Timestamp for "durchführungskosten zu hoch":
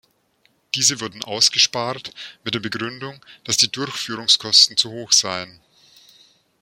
3.71-5.11